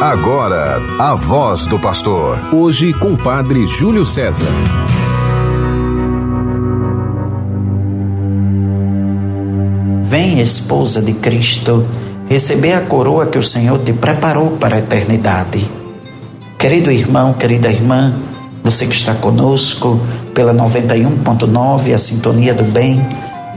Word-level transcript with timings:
Agora, 0.00 0.78
a 0.98 1.14
voz 1.14 1.66
do 1.66 1.78
pastor. 1.78 2.38
Hoje 2.54 2.90
com 2.94 3.12
o 3.12 3.18
padre 3.18 3.66
Júlio 3.66 4.06
César. 4.06 4.46
Vem, 10.02 10.40
esposa 10.40 11.02
de 11.02 11.12
Cristo, 11.12 11.86
receber 12.30 12.72
a 12.72 12.86
coroa 12.86 13.26
que 13.26 13.36
o 13.36 13.42
Senhor 13.42 13.78
te 13.80 13.92
preparou 13.92 14.52
para 14.52 14.76
a 14.76 14.78
eternidade. 14.78 15.70
Querido 16.58 16.90
irmão, 16.90 17.34
querida 17.34 17.70
irmã, 17.70 18.14
você 18.64 18.86
que 18.86 18.94
está 18.94 19.14
conosco 19.14 20.00
pela 20.32 20.54
91.9, 20.54 21.92
a 21.92 21.98
Sintonia 21.98 22.54
do 22.54 22.64
Bem, 22.64 23.06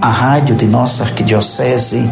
a 0.01 0.09
rádio 0.09 0.57
de 0.57 0.65
nossa 0.65 1.03
arquidiocese, 1.05 2.05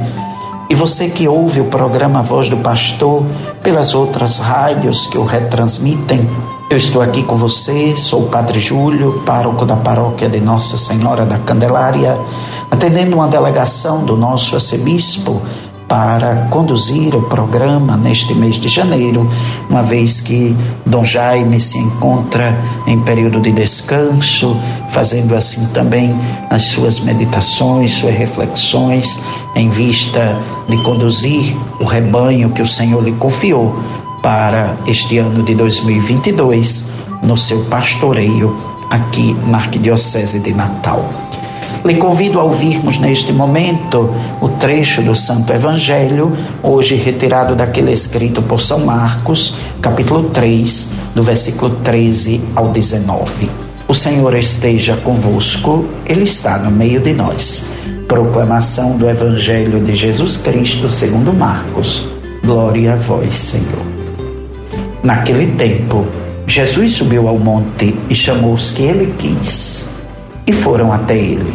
e 0.71 0.73
você 0.73 1.09
que 1.09 1.27
ouve 1.27 1.59
o 1.59 1.65
programa 1.65 2.21
Voz 2.21 2.47
do 2.47 2.55
Pastor 2.55 3.25
pelas 3.61 3.93
outras 3.93 4.39
rádios 4.39 5.05
que 5.05 5.17
o 5.17 5.25
retransmitem, 5.25 6.29
eu 6.69 6.77
estou 6.77 7.01
aqui 7.01 7.23
com 7.23 7.35
você, 7.35 7.93
sou 7.97 8.21
o 8.21 8.27
Padre 8.29 8.57
Júlio, 8.57 9.21
pároco 9.25 9.65
da 9.65 9.75
paróquia 9.75 10.29
de 10.29 10.39
Nossa 10.39 10.77
Senhora 10.77 11.25
da 11.25 11.37
Candelária, 11.39 12.17
atendendo 12.71 13.17
uma 13.17 13.27
delegação 13.27 14.05
do 14.05 14.15
nosso 14.15 14.55
arcebispo 14.55 15.41
para 15.91 16.47
conduzir 16.49 17.13
o 17.13 17.23
programa 17.23 17.97
neste 17.97 18.33
mês 18.33 18.55
de 18.55 18.69
janeiro, 18.69 19.29
uma 19.69 19.81
vez 19.83 20.21
que 20.21 20.55
Dom 20.85 21.03
Jaime 21.03 21.59
se 21.59 21.77
encontra 21.77 22.57
em 22.87 22.97
período 23.01 23.41
de 23.41 23.51
descanso, 23.51 24.55
fazendo 24.87 25.35
assim 25.35 25.65
também 25.73 26.17
as 26.49 26.63
suas 26.63 27.01
meditações, 27.01 27.91
suas 27.91 28.15
reflexões, 28.15 29.19
em 29.53 29.67
vista 29.67 30.39
de 30.69 30.81
conduzir 30.81 31.57
o 31.77 31.83
rebanho 31.83 32.51
que 32.51 32.61
o 32.61 32.67
Senhor 32.67 33.03
lhe 33.03 33.11
confiou 33.11 33.75
para 34.21 34.77
este 34.87 35.17
ano 35.17 35.43
de 35.43 35.53
2022 35.55 36.89
no 37.21 37.35
seu 37.35 37.65
pastoreio 37.65 38.55
aqui 38.89 39.35
na 39.45 39.57
Arquidiocese 39.57 40.39
de 40.39 40.53
Natal. 40.53 41.30
Lhe 41.83 41.95
convido 41.95 42.39
a 42.39 42.43
ouvirmos 42.43 42.99
neste 42.99 43.33
momento 43.33 44.13
o 44.39 44.49
trecho 44.49 45.01
do 45.01 45.15
Santo 45.15 45.51
Evangelho, 45.51 46.31
hoje 46.61 46.95
retirado 46.95 47.55
daquele 47.55 47.91
escrito 47.91 48.41
por 48.41 48.61
São 48.61 48.79
Marcos, 48.79 49.55
capítulo 49.81 50.29
3, 50.29 50.87
do 51.15 51.23
versículo 51.23 51.75
13 51.83 52.41
ao 52.55 52.69
19. 52.69 53.49
O 53.87 53.93
Senhor 53.93 54.35
esteja 54.35 54.95
convosco, 54.97 55.85
Ele 56.05 56.23
está 56.23 56.57
no 56.57 56.71
meio 56.71 57.01
de 57.01 57.13
nós. 57.13 57.65
Proclamação 58.07 58.97
do 58.97 59.09
Evangelho 59.09 59.79
de 59.83 59.93
Jesus 59.93 60.37
Cristo 60.37 60.89
segundo 60.89 61.33
Marcos. 61.33 62.07
Glória 62.45 62.93
a 62.93 62.95
vós, 62.95 63.35
Senhor. 63.35 63.85
Naquele 65.03 65.47
tempo, 65.55 66.05
Jesus 66.47 66.91
subiu 66.91 67.27
ao 67.27 67.37
monte 67.37 67.95
e 68.09 68.13
chamou 68.13 68.53
os 68.53 68.71
que 68.71 68.83
ele 68.83 69.13
quis, 69.17 69.89
e 70.51 70.53
foram 70.53 70.91
até 70.91 71.17
ele. 71.17 71.53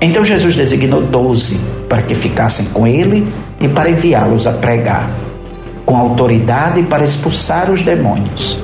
Então 0.00 0.24
Jesus 0.24 0.56
designou 0.56 1.00
doze 1.00 1.58
para 1.88 2.02
que 2.02 2.14
ficassem 2.14 2.66
com 2.66 2.84
ele 2.84 3.32
e 3.60 3.68
para 3.68 3.88
enviá-los 3.88 4.44
a 4.44 4.52
pregar, 4.52 5.08
com 5.86 5.96
autoridade 5.96 6.82
para 6.82 7.04
expulsar 7.04 7.70
os 7.70 7.82
demônios. 7.82 8.58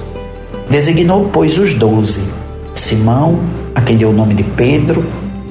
Designou, 0.68 1.30
pois, 1.32 1.56
os 1.56 1.72
doze: 1.74 2.22
Simão, 2.74 3.38
a 3.76 3.80
quem 3.80 3.96
deu 3.96 4.10
o 4.10 4.12
nome 4.12 4.34
de 4.34 4.42
Pedro, 4.42 5.06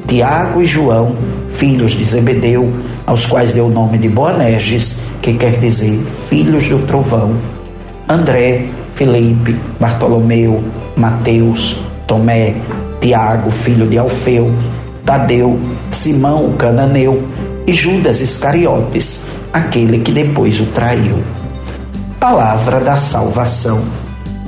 Tiago 0.06 0.62
e 0.62 0.66
João, 0.66 1.16
filhos 1.48 1.94
de 1.94 2.04
Zebedeu, 2.04 2.70
aos 3.06 3.26
quais 3.26 3.54
deu 3.54 3.68
o 3.68 3.72
nome 3.72 3.98
de 3.98 4.10
Boanerges, 4.10 4.98
que 5.22 5.34
quer 5.34 5.60
dizer 5.60 5.98
filhos 6.28 6.68
do 6.68 6.80
trovão, 6.80 7.38
André, 8.10 8.66
Felipe, 8.96 9.56
Bartolomeu, 9.80 10.62
Mateus, 10.98 11.80
Tomé, 12.06 12.56
Tiago, 13.00 13.50
filho 13.52 13.88
de 13.88 13.98
Alfeu, 13.98 14.53
Tadeu, 15.05 15.60
Simão 15.92 16.45
o 16.45 16.54
cananeu 16.54 17.23
e 17.66 17.73
Judas 17.73 18.22
Iscariotes, 18.22 19.26
aquele 19.54 19.99
que 19.99 20.11
depois 20.11 20.60
o 20.60 20.66
traiu. 20.67 21.23
Palavra 22.20 22.80
da 22.80 22.95
salvação. 22.95 23.82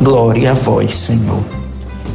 Glória 0.01 0.51
a 0.51 0.53
vós, 0.53 0.95
Senhor. 0.95 1.43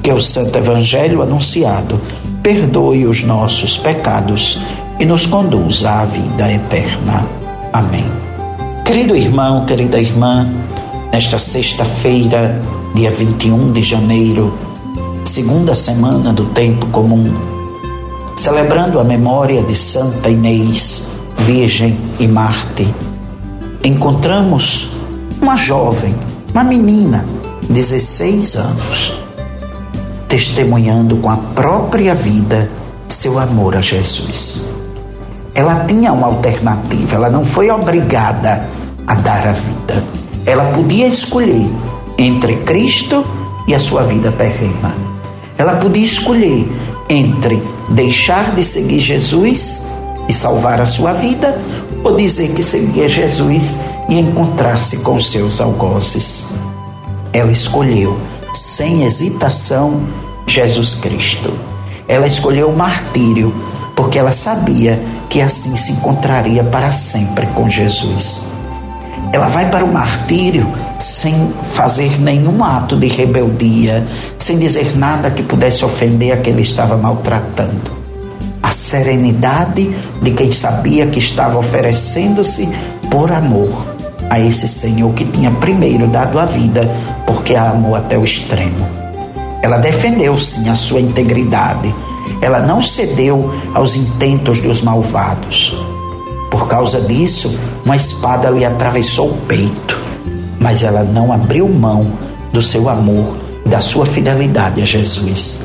Que 0.03 0.13
o 0.13 0.21
Santo 0.21 0.59
Evangelho 0.59 1.23
anunciado 1.23 2.01
perdoe 2.43 3.07
os 3.07 3.23
nossos 3.23 3.79
pecados 3.79 4.61
e 4.99 5.05
nos 5.05 5.27
conduza 5.27 5.91
à 5.91 6.05
vida 6.05 6.53
eterna. 6.53 7.27
Amém. 7.73 8.05
Querido 8.85 9.17
irmão, 9.17 9.65
querida 9.65 9.99
irmã, 9.99 10.47
nesta 11.11 11.39
sexta-feira, 11.39 12.61
dia 12.95 13.11
21 13.11 13.73
de 13.73 13.83
janeiro, 13.83 14.53
segunda 15.25 15.75
semana 15.75 16.33
do 16.33 16.47
tempo 16.47 16.87
comum, 16.89 17.33
celebrando 18.37 19.01
a 19.01 19.05
memória 19.05 19.63
de 19.63 19.75
Santa 19.75 20.29
Inês, 20.29 21.07
Virgem 21.39 21.99
e 22.19 22.29
Marte, 22.29 22.95
encontramos 23.83 24.91
uma 25.41 25.57
jovem, 25.57 26.15
uma 26.53 26.63
menina, 26.63 27.25
16 27.71 28.57
anos, 28.57 29.15
testemunhando 30.29 31.17
com 31.17 31.31
a 31.31 31.37
própria 31.37 32.15
vida 32.15 32.71
seu 33.09 33.39
amor 33.39 33.77
a 33.77 33.81
Jesus. 33.81 34.63
Ela 35.55 35.85
tinha 35.85 36.13
uma 36.13 36.27
alternativa, 36.27 37.17
ela 37.17 37.31
não 37.31 37.45
foi 37.45 37.71
obrigada 37.71 38.69
a 39.07 39.15
dar 39.15 39.49
a 39.49 39.53
vida. 39.53 40.03
Ela 40.45 40.65
podia 40.73 41.07
escolher 41.07 41.71
entre 42.19 42.57
Cristo 42.59 43.25
e 43.67 43.75
a 43.75 43.79
sua 43.79 44.03
vida 44.03 44.31
terrena. 44.33 45.14
Ela 45.57 45.77
podia 45.77 46.05
escolher 46.05 46.69
entre 47.09 47.63
deixar 47.91 48.55
de 48.55 48.65
seguir 48.65 48.99
Jesus 48.99 49.83
e 50.29 50.33
salvar 50.33 50.81
a 50.81 50.87
sua 50.87 51.13
vida 51.13 51.61
ou 52.03 52.17
dizer 52.17 52.51
que 52.55 52.63
seguia 52.63 53.09
Jesus 53.09 53.81
e 54.09 54.19
encontrar-se 54.19 54.99
com 54.99 55.19
seus 55.21 55.61
algozes. 55.61 56.47
Ela 57.33 57.53
escolheu, 57.53 58.19
sem 58.55 59.05
hesitação, 59.05 60.03
Jesus 60.47 60.95
Cristo. 60.95 61.53
Ela 62.07 62.27
escolheu 62.27 62.71
o 62.71 62.77
martírio 62.77 63.55
porque 63.97 64.19
ela 64.19 64.33
sabia 64.33 65.03
que 65.31 65.41
assim 65.41 65.77
se 65.77 65.93
encontraria 65.93 66.65
para 66.65 66.93
sempre 66.93 67.47
com 67.49 67.69
Jesus. 67.69 68.54
Ela 69.33 69.49
vai 69.49 69.69
para 69.71 69.85
o 69.85 69.93
martírio 69.93 70.67
sem 70.99 71.53
fazer 71.63 72.21
nenhum 72.21 72.63
ato 72.63 72.97
de 72.97 73.09
rebeldia, 73.09 74.07
sem 74.39 74.59
dizer 74.59 74.97
nada 74.97 75.31
que 75.31 75.43
pudesse 75.43 75.85
ofender 75.85 76.33
a 76.33 76.37
quem 76.37 76.53
ele 76.53 76.63
estava 76.63 76.97
maltratando. 76.97 78.05
A 78.63 78.71
serenidade 78.71 79.95
de 80.23 80.31
quem 80.31 80.53
sabia 80.53 81.07
que 81.07 81.19
estava 81.19 81.59
oferecendo-se 81.59 82.69
por 83.11 83.33
amor 83.33 83.95
a 84.31 84.41
esse 84.41 84.67
Senhor 84.67 85.13
que 85.13 85.25
tinha 85.25 85.51
primeiro 85.51 86.07
dado 86.07 86.39
a 86.39 86.45
vida 86.45 86.89
porque 87.27 87.55
a 87.55 87.71
amou 87.71 87.95
até 87.95 88.17
o 88.17 88.25
extremo. 88.25 88.87
Ela 89.63 89.79
defendeu 89.79 90.39
sim 90.39 90.69
a 90.69 90.75
sua 90.75 91.01
integridade. 91.01 91.95
Ela 92.41 92.61
não 92.61 92.83
cedeu 92.83 93.51
aos 93.73 93.97
intentos 93.97 94.61
dos 94.61 94.81
malvados. 94.81 95.75
Por 96.55 96.69
causa 96.69 97.01
disso, 97.01 97.53
uma 97.85 97.97
espada 97.97 98.49
lhe 98.49 98.65
atravessou 98.65 99.31
o 99.31 99.37
peito, 99.49 100.01
mas 100.61 100.85
ela 100.85 101.03
não 101.03 101.33
abriu 101.33 101.69
mão 101.69 102.13
do 102.53 102.63
seu 102.63 102.89
amor, 102.89 103.37
da 103.67 103.81
sua 103.81 104.07
fidelidade 104.07 104.81
a 104.81 104.85
Jesus. 104.85 105.61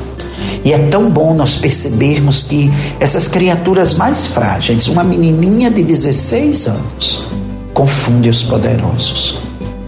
E 0.64 0.72
é 0.72 0.78
tão 0.88 1.08
bom 1.08 1.32
nós 1.32 1.54
percebermos 1.54 2.42
que 2.42 2.72
essas 2.98 3.28
criaturas 3.28 3.94
mais 3.94 4.26
frágeis, 4.26 4.88
uma 4.88 5.04
menininha 5.04 5.70
de 5.70 5.84
16 5.84 6.66
anos, 6.66 7.24
confunde 7.72 8.28
os 8.28 8.42
poderosos. 8.42 9.38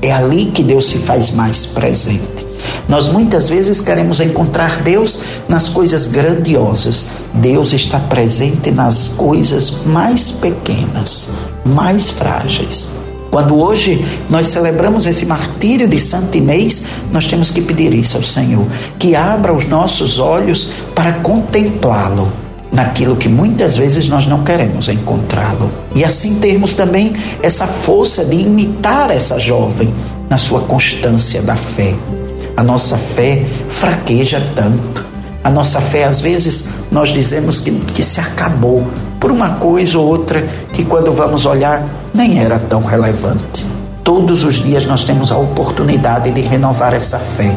É 0.01 0.13
ali 0.13 0.53
que 0.53 0.63
Deus 0.63 0.87
se 0.87 0.99
faz 0.99 1.33
mais 1.33 1.67
presente. 1.67 2.42
Nós 2.89 3.09
muitas 3.09 3.49
vezes 3.49 3.81
queremos 3.81 4.21
encontrar 4.21 4.83
Deus 4.83 5.21
nas 5.49 5.69
coisas 5.69 6.07
grandiosas. 6.07 7.09
Deus 7.35 7.73
está 7.73 7.99
presente 7.99 8.71
nas 8.71 9.09
coisas 9.09 9.71
mais 9.85 10.31
pequenas, 10.31 11.31
mais 11.65 12.11
frágeis. 12.11 12.89
Quando 13.31 13.57
hoje 13.57 14.05
nós 14.29 14.49
celebramos 14.49 15.07
esse 15.07 15.25
martírio 15.25 15.89
de 15.89 15.99
Santo 15.99 16.37
Inês, 16.37 16.85
nós 17.11 17.27
temos 17.27 17.51
que 17.51 17.63
pedir 17.63 17.95
isso 17.95 18.19
ao 18.19 18.23
Senhor, 18.23 18.67
que 18.99 19.17
abra 19.17 19.55
os 19.55 19.67
nossos 19.67 20.19
olhos 20.19 20.71
para 20.95 21.15
contemplá-lo 21.15 22.29
naquilo 22.71 23.17
que 23.17 23.29
muitas 23.29 23.77
vezes 23.77 24.09
nós 24.09 24.27
não 24.27 24.45
queremos 24.45 24.89
encontrá-lo. 24.89 25.71
E 25.95 26.05
assim 26.05 26.37
termos 26.41 26.75
também 26.75 27.15
essa 27.43 27.67
força 27.67 28.25
de 28.25 28.37
imitar 28.37 29.11
essa 29.11 29.39
jovem 29.39 29.93
na 30.29 30.39
sua 30.39 30.61
constância 30.61 31.43
da 31.43 31.55
fé. 31.55 31.95
A 32.57 32.63
nossa 32.63 32.97
fé 32.97 33.45
fraqueja 33.69 34.43
tanto. 34.55 35.05
A 35.45 35.51
nossa 35.51 35.81
fé, 35.81 36.05
às 36.05 36.21
vezes, 36.21 36.69
nós 36.91 37.09
dizemos 37.09 37.59
que, 37.59 37.71
que 37.71 38.03
se 38.03 38.21
acabou 38.21 38.87
por 39.19 39.31
uma 39.31 39.57
coisa 39.57 39.99
ou 39.99 40.07
outra 40.07 40.43
que, 40.73 40.85
quando 40.85 41.13
vamos 41.13 41.47
olhar, 41.47 41.85
nem 42.15 42.39
era 42.39 42.59
tão 42.59 42.83
relevante. 42.83 43.67
Todos 44.05 44.45
os 44.45 44.63
dias 44.63 44.85
nós 44.85 45.05
temos 45.05 45.33
a 45.33 45.37
oportunidade 45.37 46.31
de 46.31 46.41
renovar 46.41 46.95
essa 46.95 47.19
fé 47.19 47.57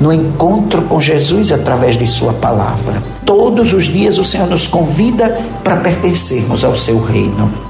no 0.00 0.12
encontro 0.12 0.82
com 0.82 1.00
Jesus 1.00 1.52
através 1.52 1.96
de 1.96 2.06
Sua 2.06 2.32
palavra. 2.34 3.02
Todos 3.24 3.72
os 3.72 3.84
dias 3.84 4.18
o 4.18 4.24
Senhor 4.24 4.48
nos 4.48 4.66
convida 4.66 5.38
para 5.64 5.76
pertencermos 5.76 6.64
ao 6.64 6.76
Seu 6.76 7.00
reino. 7.00 7.65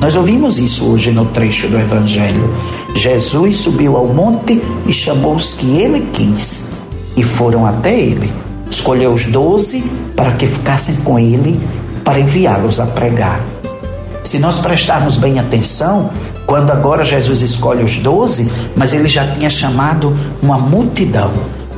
Nós 0.00 0.16
ouvimos 0.16 0.58
isso 0.58 0.84
hoje 0.84 1.10
no 1.10 1.26
trecho 1.26 1.68
do 1.68 1.78
Evangelho. 1.78 2.52
Jesus 2.94 3.56
subiu 3.58 3.96
ao 3.96 4.06
monte 4.06 4.60
e 4.86 4.92
chamou 4.92 5.34
os 5.34 5.54
que 5.54 5.76
ele 5.78 6.08
quis 6.12 6.68
e 7.16 7.22
foram 7.22 7.66
até 7.66 7.98
ele. 7.98 8.32
Escolheu 8.70 9.12
os 9.12 9.26
doze 9.26 9.82
para 10.16 10.32
que 10.32 10.46
ficassem 10.46 10.96
com 10.96 11.18
ele, 11.18 11.60
para 12.04 12.20
enviá-los 12.20 12.80
a 12.80 12.86
pregar. 12.86 13.40
Se 14.22 14.38
nós 14.38 14.58
prestarmos 14.58 15.16
bem 15.16 15.38
atenção, 15.38 16.10
quando 16.46 16.70
agora 16.70 17.04
Jesus 17.04 17.40
escolhe 17.40 17.82
os 17.82 17.98
doze, 17.98 18.50
mas 18.76 18.92
ele 18.92 19.08
já 19.08 19.26
tinha 19.32 19.48
chamado 19.48 20.14
uma 20.42 20.58
multidão. 20.58 21.30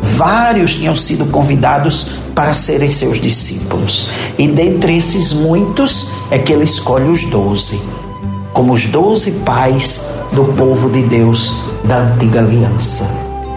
Vários 0.02 0.74
tinham 0.74 0.94
sido 0.94 1.26
convidados 1.26 2.12
para 2.34 2.54
serem 2.54 2.88
seus 2.88 3.20
discípulos. 3.20 4.08
E 4.38 4.46
dentre 4.46 4.96
esses 4.96 5.32
muitos 5.32 6.10
é 6.30 6.38
que 6.38 6.52
ele 6.52 6.64
escolhe 6.64 7.08
os 7.08 7.24
doze, 7.24 7.80
como 8.56 8.72
os 8.72 8.86
doze 8.86 9.32
pais 9.44 10.02
do 10.32 10.42
povo 10.54 10.88
de 10.88 11.02
Deus 11.02 11.54
da 11.84 11.98
antiga 11.98 12.40
aliança. 12.40 13.06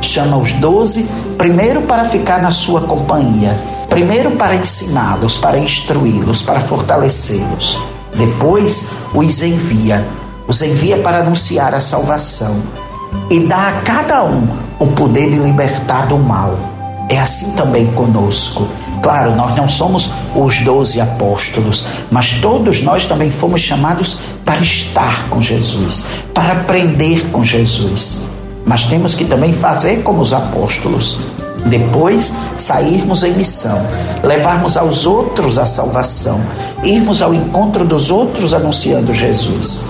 Chama 0.01 0.35
os 0.35 0.51
doze 0.51 1.07
primeiro 1.37 1.83
para 1.83 2.03
ficar 2.03 2.41
na 2.41 2.51
sua 2.51 2.81
companhia, 2.81 3.57
primeiro 3.89 4.31
para 4.31 4.57
ensiná-los, 4.57 5.37
para 5.37 5.57
instruí-los, 5.57 6.43
para 6.43 6.59
fortalecê-los. 6.59 7.81
Depois 8.13 8.89
os 9.13 9.41
envia, 9.41 10.05
os 10.45 10.61
envia 10.61 10.97
para 10.97 11.21
anunciar 11.21 11.73
a 11.73 11.79
salvação 11.79 12.61
e 13.29 13.39
dá 13.39 13.69
a 13.69 13.81
cada 13.83 14.25
um 14.25 14.49
o 14.79 14.87
poder 14.87 15.31
de 15.31 15.37
libertar 15.37 16.07
do 16.07 16.17
mal. 16.17 16.59
É 17.07 17.17
assim 17.17 17.53
também 17.53 17.87
conosco. 17.93 18.67
Claro, 19.01 19.35
nós 19.35 19.55
não 19.55 19.67
somos 19.67 20.09
os 20.35 20.59
doze 20.59 20.99
apóstolos, 20.99 21.85
mas 22.11 22.33
todos 22.33 22.81
nós 22.81 23.05
também 23.05 23.29
fomos 23.29 23.61
chamados 23.61 24.17
para 24.43 24.61
estar 24.61 25.29
com 25.29 25.41
Jesus, 25.41 26.05
para 26.33 26.53
aprender 26.53 27.29
com 27.31 27.43
Jesus. 27.43 28.23
Mas 28.65 28.85
temos 28.85 29.15
que 29.15 29.25
também 29.25 29.53
fazer 29.53 30.03
como 30.03 30.21
os 30.21 30.33
apóstolos. 30.33 31.19
Depois, 31.65 32.33
sairmos 32.57 33.23
em 33.23 33.33
missão, 33.33 33.81
levarmos 34.23 34.77
aos 34.77 35.05
outros 35.05 35.57
a 35.57 35.65
salvação, 35.65 36.41
irmos 36.83 37.21
ao 37.21 37.33
encontro 37.33 37.85
dos 37.85 38.09
outros 38.09 38.53
anunciando 38.53 39.13
Jesus. 39.13 39.81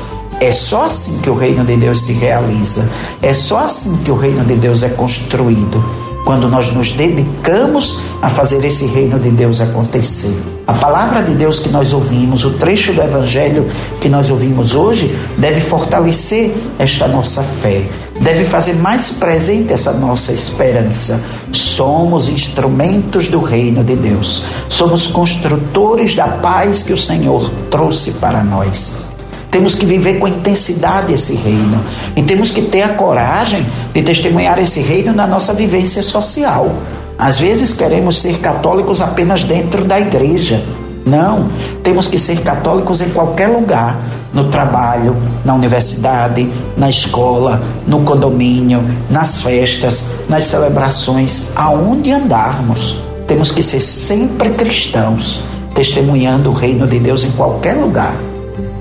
É 0.42 0.52
só 0.52 0.86
assim 0.86 1.18
que 1.20 1.30
o 1.30 1.36
reino 1.36 1.66
de 1.66 1.76
Deus 1.76 2.02
se 2.02 2.14
realiza. 2.14 2.90
É 3.22 3.34
só 3.34 3.60
assim 3.60 3.98
que 3.98 4.12
o 4.12 4.16
reino 4.16 4.46
de 4.46 4.56
Deus 4.56 4.84
é 4.84 4.90
construído. 4.90 5.84
Quando 6.26 6.48
nós 6.48 6.72
nos 6.72 6.92
dedicamos 6.92 8.00
a 8.22 8.30
fazer 8.30 8.64
esse 8.64 8.86
reino 8.86 9.20
de 9.20 9.32
Deus 9.32 9.62
acontecer. 9.62 10.36
A 10.68 10.74
palavra 10.74 11.24
de 11.24 11.34
Deus 11.34 11.58
que 11.58 11.70
nós 11.70 11.94
ouvimos, 11.94 12.46
o 12.46 12.52
trecho 12.52 12.94
do 12.94 13.02
Evangelho 13.02 13.68
que 14.00 14.08
nós 14.08 14.30
ouvimos 14.30 14.76
hoje, 14.76 15.18
deve 15.38 15.60
fortalecer 15.62 16.54
esta 16.78 17.08
nossa 17.08 17.42
fé, 17.42 17.82
deve 18.22 18.44
fazer 18.44 18.76
mais 18.76 19.10
presente 19.10 19.74
essa 19.74 19.92
nossa 19.92 20.32
esperança. 20.32 21.24
Somos 21.52 22.30
instrumentos 22.30 23.28
do 23.28 23.42
reino 23.42 23.84
de 23.84 23.96
Deus, 23.96 24.44
somos 24.68 25.08
construtores 25.08 26.14
da 26.14 26.28
paz 26.28 26.84
que 26.84 26.94
o 26.94 26.98
Senhor 26.98 27.50
trouxe 27.72 28.12
para 28.12 28.44
nós. 28.44 29.09
Temos 29.52 29.74
que 29.74 29.86
viver 29.86 30.20
com 30.20 30.28
intensidade 30.28 31.14
esse 31.14 31.36
reino. 31.36 31.84
E 32.16 32.22
temos 32.22 32.52
que 32.52 32.62
ter 32.62 32.84
a 32.84 32.90
coragem 32.90 33.66
de 33.94 34.02
testemunhar 34.04 34.60
esse 34.60 34.80
reino 34.80 35.14
na 35.14 35.26
nossa 35.26 35.54
vivência 35.54 36.04
social. 36.04 36.72
Às 37.18 37.40
vezes 37.40 37.74
queremos 37.74 38.20
ser 38.22 38.40
católicos 38.40 39.02
apenas 39.02 39.44
dentro 39.44 39.84
da 39.84 40.00
igreja. 40.00 40.64
Não, 41.06 41.50
temos 41.82 42.08
que 42.08 42.20
ser 42.20 42.42
católicos 42.42 43.02
em 43.02 43.10
qualquer 43.10 43.48
lugar, 43.48 44.00
no 44.32 44.50
trabalho, 44.50 45.16
na 45.44 45.56
universidade, 45.56 46.48
na 46.78 46.90
escola, 46.90 47.62
no 47.88 48.02
condomínio, 48.02 48.84
nas 49.10 49.42
festas, 49.42 50.06
nas 50.30 50.44
celebrações, 50.46 51.48
aonde 51.56 52.12
andarmos. 52.12 53.02
Temos 53.28 53.52
que 53.52 53.64
ser 53.64 53.80
sempre 53.80 54.52
cristãos, 54.52 55.42
testemunhando 55.74 56.52
o 56.52 56.54
reino 56.54 56.86
de 56.86 57.00
Deus 57.00 57.24
em 57.24 57.32
qualquer 57.32 57.74
lugar. 57.74 58.14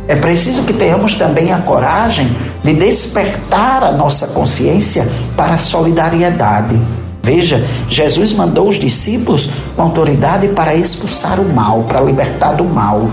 É 0.07 0.17
preciso 0.17 0.63
que 0.63 0.73
tenhamos 0.73 1.15
também 1.15 1.53
a 1.53 1.59
coragem 1.59 2.35
de 2.65 2.73
despertar 2.73 3.85
a 3.85 3.93
nossa 3.93 4.29
consciência 4.29 5.07
para 5.37 5.55
a 5.55 5.59
solidariedade. 5.59 6.81
Veja, 7.23 7.63
Jesus 7.91 8.33
mandou 8.33 8.69
os 8.69 8.77
discípulos 8.77 9.51
com 9.77 9.83
autoridade 9.83 10.49
para 10.49 10.75
expulsar 10.75 11.39
o 11.39 11.53
mal, 11.53 11.83
para 11.83 12.01
libertar 12.01 12.53
do 12.53 12.65
mal. 12.65 13.11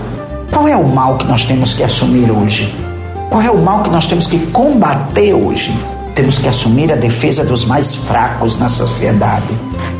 Qual 0.50 0.66
é 0.66 0.76
o 0.76 0.88
mal 0.88 1.18
que 1.18 1.26
nós 1.26 1.44
temos 1.44 1.74
que 1.74 1.82
assumir 1.82 2.30
hoje? 2.30 2.74
Qual 3.28 3.42
é 3.42 3.50
o 3.50 3.60
mal 3.60 3.82
que 3.82 3.90
nós 3.90 4.06
temos 4.06 4.26
que 4.26 4.38
combater 4.46 5.34
hoje? 5.34 5.76
Temos 6.16 6.38
que 6.38 6.48
assumir 6.48 6.90
a 6.90 6.96
defesa 6.96 7.44
dos 7.44 7.66
mais 7.66 7.94
fracos 7.94 8.56
na 8.56 8.70
sociedade. 8.70 9.46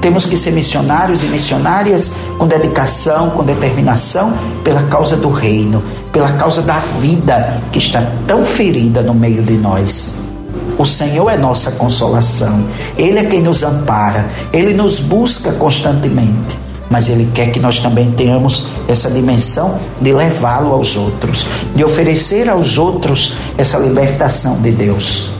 Temos 0.00 0.24
que 0.24 0.34
ser 0.34 0.50
missionários 0.50 1.22
e 1.22 1.26
missionárias 1.26 2.10
com 2.38 2.48
dedicação, 2.48 3.28
com 3.30 3.44
determinação 3.44 4.32
pela 4.64 4.82
causa 4.84 5.14
do 5.14 5.28
reino, 5.28 5.82
pela 6.12 6.32
causa 6.32 6.62
da 6.62 6.78
vida 6.78 7.60
que 7.70 7.78
está 7.78 8.02
tão 8.26 8.46
ferida 8.46 9.02
no 9.02 9.12
meio 9.12 9.42
de 9.42 9.58
nós. 9.58 10.18
O 10.78 10.86
Senhor 10.86 11.28
é 11.28 11.36
nossa 11.36 11.72
consolação, 11.72 12.66
Ele 12.96 13.18
é 13.18 13.24
quem 13.24 13.42
nos 13.42 13.62
ampara, 13.62 14.30
Ele 14.54 14.72
nos 14.72 15.00
busca 15.00 15.52
constantemente 15.52 16.66
mas 16.88 17.08
Ele 17.08 17.28
quer 17.34 17.50
que 17.50 17.58
nós 17.58 17.80
também 17.80 18.12
tenhamos 18.12 18.68
essa 18.86 19.10
dimensão 19.10 19.80
de 20.00 20.12
levá-lo 20.12 20.72
aos 20.72 20.94
outros, 20.94 21.44
de 21.74 21.84
oferecer 21.84 22.48
aos 22.48 22.78
outros 22.78 23.34
essa 23.58 23.76
libertação 23.76 24.60
de 24.62 24.70
Deus. 24.70 25.35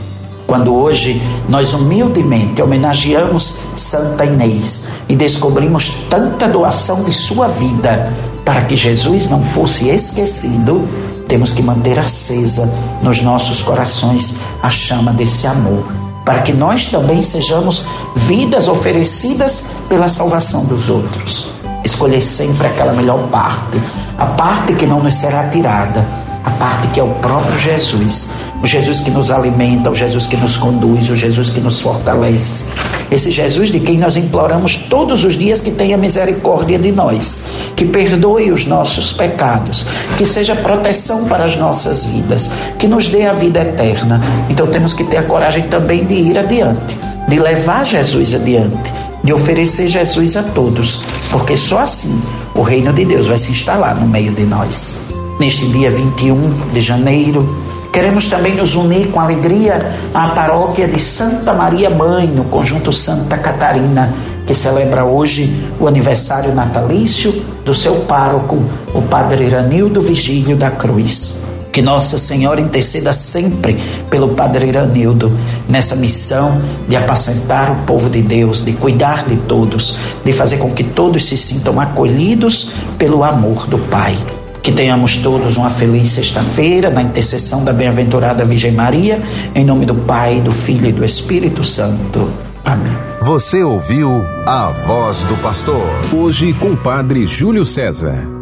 Quando 0.47 0.73
hoje 0.73 1.21
nós 1.49 1.73
humildemente 1.73 2.61
homenageamos 2.61 3.55
Santa 3.75 4.23
Inês 4.23 4.87
e 5.09 5.15
descobrimos 5.15 5.89
tanta 6.09 6.47
doação 6.47 7.03
de 7.03 7.11
sua 7.11 7.49
vida 7.49 8.13
para 8.45 8.61
que 8.61 8.77
Jesus 8.77 9.27
não 9.27 9.43
fosse 9.43 9.89
esquecido, 9.89 10.87
temos 11.27 11.51
que 11.51 11.61
manter 11.61 11.99
acesa 11.99 12.71
nos 13.03 13.21
nossos 13.21 13.61
corações 13.61 14.35
a 14.63 14.69
chama 14.69 15.11
desse 15.11 15.45
amor, 15.45 15.83
para 16.23 16.39
que 16.39 16.53
nós 16.53 16.85
também 16.85 17.21
sejamos 17.21 17.83
vidas 18.15 18.69
oferecidas 18.69 19.65
pela 19.89 20.07
salvação 20.07 20.63
dos 20.63 20.89
outros. 20.89 21.51
Escolher 21.83 22.21
sempre 22.21 22.67
aquela 22.67 22.93
melhor 22.93 23.27
parte, 23.27 23.81
a 24.17 24.25
parte 24.25 24.73
que 24.75 24.85
não 24.85 25.03
nos 25.03 25.15
será 25.15 25.49
tirada 25.49 26.26
a 26.47 26.49
parte 26.51 26.87
que 26.89 26.99
é 26.99 27.03
o 27.03 27.09
próprio 27.15 27.59
Jesus, 27.59 28.29
o 28.63 28.65
Jesus 28.65 29.01
que 29.01 29.11
nos 29.11 29.29
alimenta, 29.29 29.91
o 29.91 29.95
Jesus 29.95 30.25
que 30.25 30.37
nos 30.37 30.55
conduz, 30.55 31.09
o 31.09 31.15
Jesus 31.15 31.49
que 31.49 31.59
nos 31.59 31.81
fortalece. 31.81 32.65
Esse 33.11 33.31
Jesus 33.31 33.69
de 33.69 33.81
quem 33.81 33.97
nós 33.97 34.15
imploramos 34.15 34.77
todos 34.77 35.25
os 35.25 35.37
dias 35.37 35.59
que 35.59 35.71
tenha 35.71 35.97
misericórdia 35.97 36.79
de 36.79 36.89
nós, 36.89 37.41
que 37.75 37.83
perdoe 37.83 38.49
os 38.49 38.65
nossos 38.65 39.11
pecados, 39.11 39.85
que 40.17 40.25
seja 40.25 40.55
proteção 40.55 41.25
para 41.25 41.43
as 41.43 41.57
nossas 41.57 42.05
vidas, 42.05 42.49
que 42.79 42.87
nos 42.87 43.09
dê 43.09 43.25
a 43.25 43.33
vida 43.33 43.59
eterna. 43.59 44.21
Então 44.49 44.67
temos 44.67 44.93
que 44.93 45.03
ter 45.03 45.17
a 45.17 45.23
coragem 45.23 45.63
também 45.67 46.05
de 46.05 46.15
ir 46.15 46.37
adiante, 46.37 46.97
de 47.27 47.39
levar 47.39 47.85
Jesus 47.85 48.33
adiante 48.33 48.93
de 49.23 49.33
oferecer 49.33 49.89
Jesus 49.89 50.37
a 50.37 50.43
todos, 50.43 51.01
porque 51.31 51.57
só 51.57 51.79
assim 51.79 52.21
o 52.55 52.61
reino 52.61 52.93
de 52.93 53.03
Deus 53.03 53.27
vai 53.27 53.37
se 53.37 53.51
instalar 53.51 53.99
no 53.99 54.07
meio 54.07 54.31
de 54.31 54.43
nós 54.43 55.06
neste 55.39 55.65
dia 55.67 55.91
21 55.91 56.69
de 56.73 56.81
janeiro. 56.81 57.67
Queremos 57.91 58.27
também 58.27 58.55
nos 58.55 58.75
unir 58.75 59.07
com 59.07 59.19
alegria 59.19 59.97
à 60.13 60.29
paróquia 60.29 60.87
de 60.87 60.99
Santa 60.99 61.53
Maria 61.53 61.89
Mãe, 61.89 62.27
no 62.27 62.43
conjunto 62.45 62.91
Santa 62.91 63.37
Catarina, 63.37 64.13
que 64.45 64.53
celebra 64.53 65.03
hoje 65.03 65.51
o 65.79 65.87
aniversário 65.87 66.53
natalício 66.53 67.31
do 67.65 67.73
seu 67.73 67.95
pároco, 68.01 68.57
o 68.93 69.01
Padre 69.01 69.45
Iranildo 69.45 69.99
Vigílio 69.99 70.55
da 70.55 70.71
Cruz. 70.71 71.35
Que 71.71 71.81
Nossa 71.81 72.17
Senhora 72.17 72.59
interceda 72.59 73.13
sempre 73.13 73.77
pelo 74.09 74.29
Padre 74.29 74.67
Iranildo 74.67 75.31
nessa 75.69 75.95
missão 75.95 76.59
de 76.87 76.95
apacentar 76.95 77.71
o 77.71 77.75
povo 77.85 78.09
de 78.09 78.21
Deus, 78.21 78.63
de 78.65 78.73
cuidar 78.73 79.25
de 79.25 79.37
todos, 79.37 79.97
de 80.23 80.33
fazer 80.33 80.57
com 80.57 80.71
que 80.71 80.83
todos 80.83 81.25
se 81.25 81.37
sintam 81.37 81.79
acolhidos 81.79 82.71
pelo 82.97 83.23
amor 83.23 83.67
do 83.67 83.77
Pai. 83.77 84.17
Que 84.61 84.71
tenhamos 84.71 85.17
todos 85.17 85.57
uma 85.57 85.69
feliz 85.69 86.09
sexta-feira, 86.09 86.89
na 86.89 87.01
intercessão 87.01 87.63
da 87.63 87.71
bem-aventurada 87.71 88.43
Virgem 88.43 88.71
Maria, 88.71 89.21
em 89.55 89.63
nome 89.63 89.85
do 89.85 89.95
Pai, 89.95 90.41
do 90.41 90.51
Filho 90.51 90.87
e 90.87 90.91
do 90.91 91.05
Espírito 91.05 91.63
Santo. 91.63 92.29
Amém. 92.65 92.91
Você 93.21 93.63
ouviu 93.63 94.25
a 94.45 94.69
voz 94.85 95.21
do 95.21 95.35
pastor. 95.37 95.81
Hoje 96.13 96.53
com 96.53 96.71
o 96.71 96.77
Padre 96.77 97.25
Júlio 97.25 97.65
César. 97.65 98.36